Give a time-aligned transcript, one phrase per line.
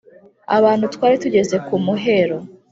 [0.57, 2.37] abantu twari tugeze ku muhero